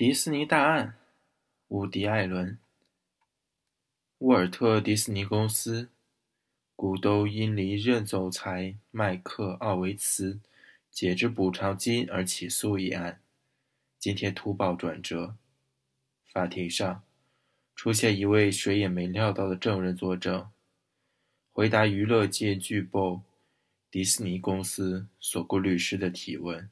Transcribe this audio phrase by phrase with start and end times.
[0.00, 0.96] 迪士尼大案，
[1.68, 2.58] 伍迪·艾伦，
[4.16, 5.90] 沃尔特·迪士尼公司
[6.74, 10.40] 股东因离任总裁麦克·奥维茨
[10.90, 13.20] 解职补偿金而起诉一案，
[13.98, 15.36] 今天突报转折。
[16.32, 17.02] 法庭上
[17.76, 20.50] 出现一位谁也没料到的证人作证，
[21.52, 23.20] 回答娱乐界巨擘
[23.90, 26.70] 迪士尼公司所雇律师的提问。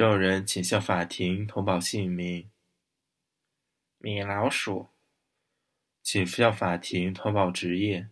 [0.00, 2.48] 证人，请向法庭通报姓名。
[3.98, 4.88] 米老鼠，
[6.02, 8.08] 请向法庭通报职业。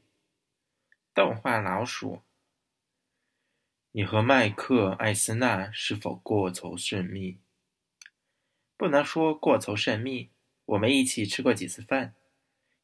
[1.15, 2.21] 动画老鼠。
[3.93, 7.39] 你和麦克·艾斯纳是否过从甚密？
[8.77, 10.29] 不能说过从甚密，
[10.67, 12.15] 我们一起吃过几次饭。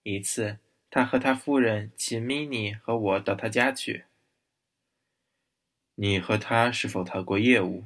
[0.02, 4.07] 一次，他和他夫人请米妮和我到他家去。
[5.97, 7.85] 你和他是否谈过业务？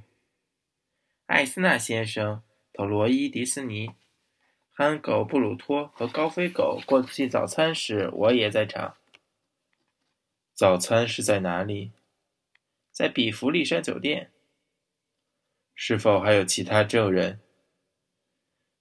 [1.28, 3.90] 艾斯纳先生同罗伊·迪斯尼、
[4.71, 8.96] 憨狗布鲁托和高飞狗过去早餐时，我也在场。
[10.54, 11.93] 早餐是在哪里？
[12.90, 14.32] 在比弗利山酒店。
[15.74, 17.40] 是否还有其他证人？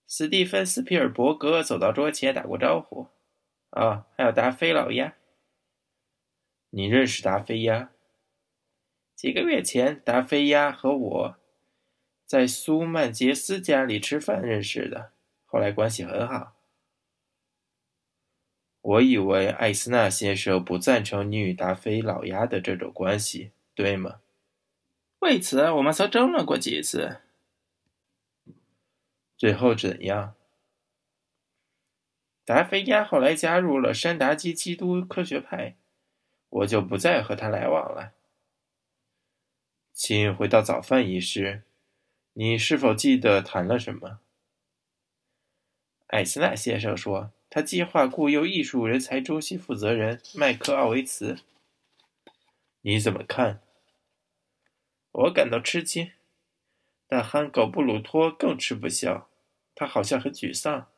[0.05, 3.09] 斯蒂芬·斯皮尔伯格走到桌前打过招呼。
[3.71, 5.15] 哦，还有达菲老鸭。
[6.69, 7.91] 你认识达菲鸭？
[9.13, 11.37] 几个月前，达菲鸭和我。
[12.27, 15.13] 在苏曼杰斯家里吃饭认识的，
[15.45, 16.55] 后来关系很好。
[18.81, 24.19] 我以为艾斯纳先生不赞成你与达菲老鸭的这种关系，对吗？
[25.19, 27.21] 为此，我们曾争论过几次。
[29.37, 30.35] 最后怎样？
[32.43, 35.75] 达菲鸭后来加入了山达基基督科学派，
[36.49, 38.13] 我就不再和他来往了。
[39.93, 41.63] 请回到早饭仪式。
[42.39, 44.19] 你是否记得谈了什么？
[46.05, 51.39] 艾斯纳先生说，他计划雇佣艺术人才中心负责人麦克奥维茨。
[52.81, 53.59] 你怎么看？
[55.11, 56.11] 我感到吃惊，
[57.07, 59.27] 但憨狗布鲁托更吃不消。
[59.73, 60.91] 他好像很沮丧。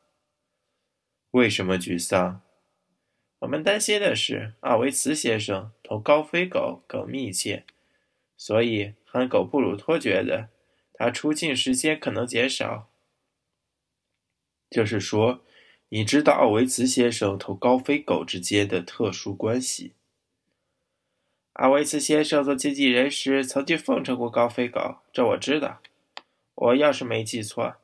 [1.30, 2.42] 为什么沮丧？
[3.38, 7.64] 我们担心的是，奥维茨先生同高飞狗更密切，
[8.36, 10.50] 所以憨狗布鲁托觉得。
[11.00, 12.90] 他出镜时间可能减少，
[14.68, 15.42] 就是说，
[15.88, 19.94] 你知道奥维茨先生同高飞狗之间的特殊关系。
[21.54, 25.80] 奥维茨先生做经纪人时曾经奉承过高飞狗，这我知道。
[26.54, 27.76] 我要是没记错，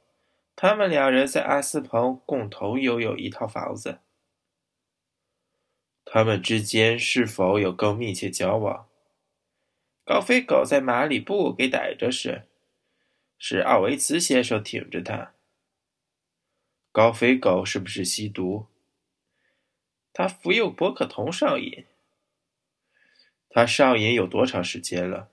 [0.55, 4.01] 他们两人在阿斯彭共同拥有一套房子。
[6.05, 8.87] 他们之间是否有更密切交往？
[10.05, 12.43] 高飞狗在马里布给逮着时。
[13.39, 15.35] 是奥维茨先生挺着他。
[16.91, 18.69] 高飞狗是不是吸毒？
[20.13, 21.85] 他服用博可酮上瘾。
[23.51, 25.31] 他上瘾有多长时间了？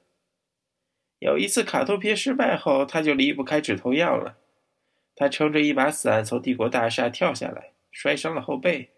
[1.19, 4.37] 有一次卡通片失败后，他就离不开止痛药了。
[5.15, 8.91] 他撑着一把伞从帝国大厦跳下来，摔伤了后背。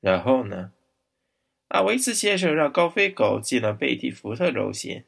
[0.00, 0.72] 然后呢？
[1.68, 5.06] 阿维茨先生让高飞狗进了贝蒂福特中心。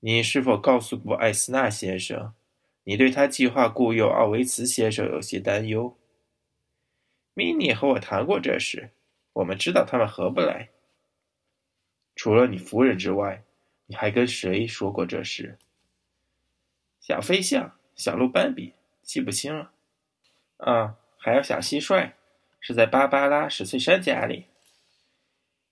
[0.00, 2.32] 你是否告诉过艾斯纳先生，
[2.84, 5.96] 你对他计划雇佣奥维茨先生有些担忧？
[7.34, 8.90] 米妮和我谈过这事，
[9.32, 10.68] 我们知道他们合不来。
[12.14, 13.44] 除了你夫人之外，
[13.86, 15.58] 你还跟谁说过这事？
[17.00, 19.72] 小飞象、小鹿斑比，记不清了。
[20.58, 22.12] 啊，还有小蟋蟀，
[22.60, 24.46] 是在芭芭拉史翠珊家里。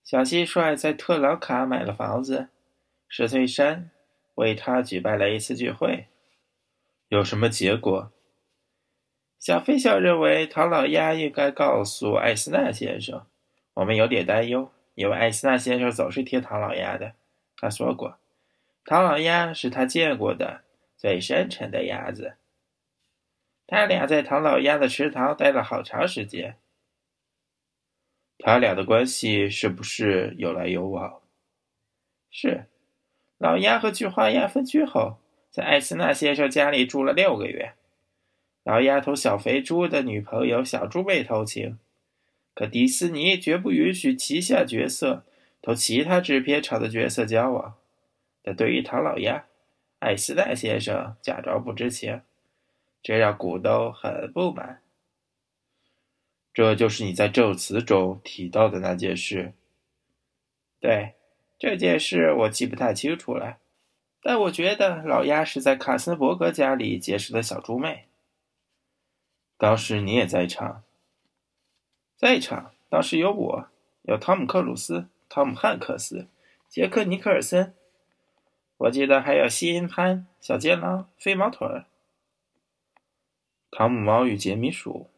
[0.03, 2.49] 小蟋蟀在特朗卡买了房子，
[3.09, 3.91] 史翠珊。
[4.37, 6.07] 为他举办了一次聚会，
[7.09, 8.13] 有什么结果？
[9.39, 13.27] 小飞象认为唐老鸭应该告诉艾斯纳先生。
[13.75, 17.15] 我们有点担忧，因为艾斯纳先生总是听唐老鸭的。
[17.57, 18.19] 他说过，
[18.85, 20.65] 唐老鸭是他见过的
[20.97, 22.37] 最深沉的鸭子。
[23.67, 26.57] 他俩在唐老鸭的池塘待了好长时间。
[28.39, 31.23] 他俩的关系是不是有来有往？
[32.31, 32.67] 是。
[33.39, 35.19] 老鸭和菊花鸭分居后，
[35.51, 37.75] 在艾斯纳先生家里住了六个月。
[38.65, 41.79] 老鸭同小肥猪的女朋友小猪妹偷情，
[42.55, 45.25] 可迪士尼绝不允许旗下角色
[45.61, 47.77] 同其他制片厂的角色交往。
[48.43, 49.45] 但对于唐老鸭，
[49.99, 52.23] 艾斯纳先生假装不知情，
[53.03, 54.81] 这让股东很不满。
[56.55, 59.53] 这就是你在证词中提到的那件事。
[60.81, 61.13] 对。
[61.59, 63.59] 这件事我记不太清楚了，
[64.21, 68.09] 但我觉得老鸭是在卡森伯格家里结识的小猪妹。
[69.57, 70.83] 当时你也在场，
[72.17, 72.73] 在场。
[72.89, 73.69] 当时有我，
[74.03, 76.29] 有汤姆·克鲁斯、汤姆·汉克斯、
[76.69, 77.75] 杰克·尼克尔森。
[78.77, 81.87] 我记得还有西恩·潘、小剑狼、飞毛腿儿、
[83.71, 85.11] 汤姆猫与杰米鼠。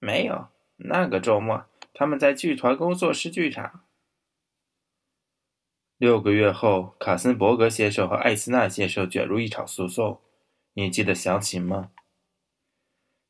[0.00, 1.64] 没有，那个周末
[1.94, 3.84] 他们在剧团工作室剧场。
[5.98, 10.20] 六个月后，卡森伯格先生和艾斯纳先生卷入一场诉讼，
[10.74, 11.90] 你记得详情吗？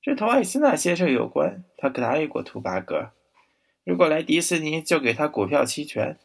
[0.02, 3.12] 这同艾斯纳先生有关，他答应过图巴格，
[3.84, 6.18] 如果来迪士尼就给他股票期权。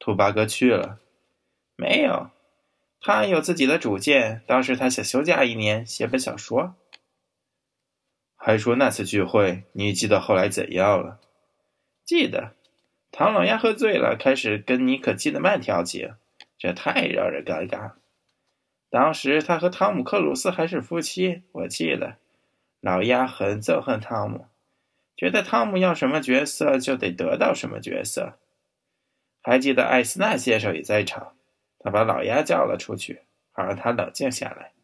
[0.00, 0.98] 图巴格去了？
[1.76, 2.30] 没有，
[3.00, 4.42] 他有自己的主见。
[4.48, 6.74] 当时他想休假一年，写本小说。
[8.34, 11.20] 还说那次聚会，你记得后来怎样了？
[12.04, 12.56] 记得。
[13.18, 16.16] 唐老鸭喝醉了，开始跟尼可基德曼调情，
[16.58, 17.92] 这太让人尴尬。
[18.90, 22.18] 当时他和汤姆克鲁斯还是夫妻，我记得。
[22.82, 24.48] 老鸭很憎恨汤姆，
[25.16, 28.38] 觉得汤姆要什么角色就得得到什么角色。
[29.40, 31.38] 还记得艾斯纳先生也在场，
[31.78, 33.22] 他把老鸭叫了出去，
[33.52, 34.74] 好让他冷静下来。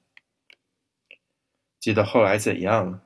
[1.79, 3.03] 记得后来怎样了？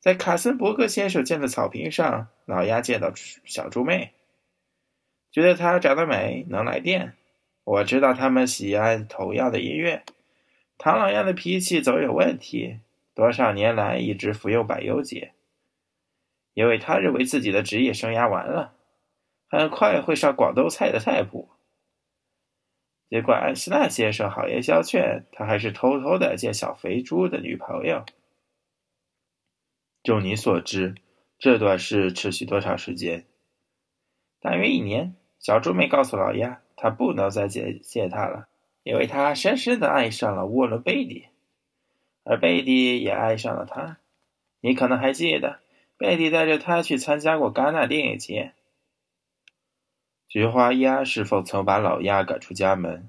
[0.00, 4.12] 在卡森伯格先生建的草坪上，老鸭见到小猪妹，
[5.30, 7.14] 觉得她长得美，能来电。
[7.64, 10.04] 我知道他们喜爱同样的音乐。
[10.78, 12.78] 唐老鸭的脾气总有问题，
[13.14, 15.32] 多少年来一直服用百忧解，
[16.54, 18.74] 因为他认为自己的职业生涯完了，
[19.50, 21.50] 很快会上广东菜的菜谱。
[23.10, 28.06] 尽管安斯纳先生好言相劝，他还是偷偷的见小肥猪的女朋友。
[30.02, 30.94] 就你所知，
[31.38, 33.26] 这段事持续多长时间？
[34.40, 35.14] 大约一年。
[35.40, 38.48] 小猪妹告诉老鸭，他不能再见见他了，
[38.82, 41.28] 因为他深深的爱上了沃伦·贝蒂，
[42.24, 43.98] 而贝蒂也爱上了他。
[44.60, 45.60] 你可能还记得，
[45.96, 48.52] 贝蒂带着他去参加过戛纳电影节。
[50.26, 53.08] 菊花鸭是否曾把老鸭赶出家门？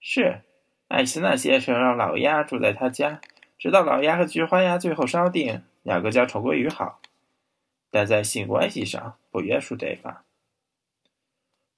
[0.00, 0.40] 是，
[0.88, 3.20] 艾斯纳先生让老鸭住在他家，
[3.58, 5.62] 直到老鸭和菊花鸭最后商定。
[5.88, 7.00] 两个将重归于好，
[7.90, 10.22] 但在性关系上不约束对方。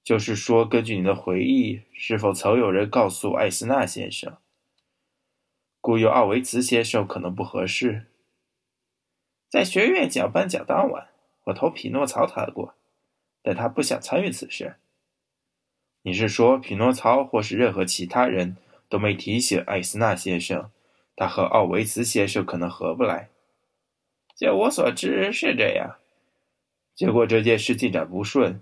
[0.03, 4.35] 就是说，根据你的回忆，是否曾有人告诉艾斯纳先生，
[5.79, 8.07] 雇佣奥维茨先生可能不合适？
[9.49, 11.07] 在学院奖颁奖当晚，
[11.45, 12.75] 我同匹诺曹谈过，
[13.41, 14.75] 但他不想参与此事。
[16.01, 18.57] 你是说，匹诺曹或是任何其他人
[18.89, 20.69] 都没提醒艾斯纳先生，
[21.15, 23.29] 他和奥维茨先生可能合不来？
[24.41, 25.97] 就我所知是这样，
[26.95, 28.59] 结果这件事进展不顺，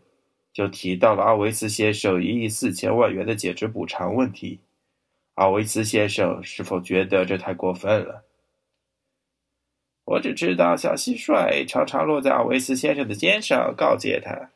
[0.52, 4.60] 就提到了奥维茨先生一亿四千万元的减值补偿问题。
[5.36, 8.26] 奥维茨先生是否觉得这太过分了？
[10.04, 14.50] 我只知道小蟋蟀常常落在奥维茨先生的肩上，告诫他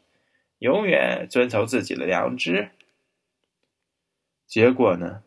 [0.60, 2.72] 永远遵从自己的良知。
[4.46, 5.24] 结果呢？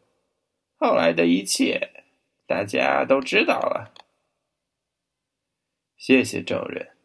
[0.77, 2.05] 后来的一切
[2.47, 3.95] 大家都知道了。
[5.97, 6.96] 谢谢证人。